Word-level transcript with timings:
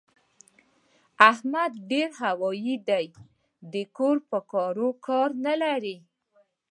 احمد 1.29 1.71
ډېر 1.91 2.09
هوايي 2.23 2.75
دی؛ 2.87 3.05
د 3.73 3.75
کور 3.97 4.17
په 4.29 4.39
کارو 4.51 4.89
کار 5.07 5.29
نه 5.45 5.53
لري. 5.63 5.97